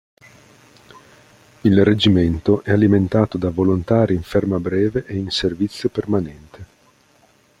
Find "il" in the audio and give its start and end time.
1.61-1.85